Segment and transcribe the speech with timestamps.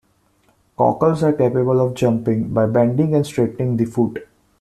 [0.79, 4.27] Cockles are capable of "jumping" by bending and straightening the foot.